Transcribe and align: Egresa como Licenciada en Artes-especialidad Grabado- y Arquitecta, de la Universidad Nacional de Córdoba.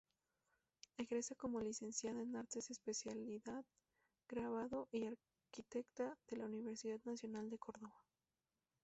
Egresa 0.97 1.35
como 1.35 1.61
Licenciada 1.61 2.23
en 2.23 2.35
Artes-especialidad 2.35 3.63
Grabado- 4.27 4.89
y 4.91 5.05
Arquitecta, 5.05 6.17
de 6.27 6.37
la 6.37 6.45
Universidad 6.47 6.99
Nacional 7.05 7.51
de 7.51 7.59
Córdoba. 7.59 7.93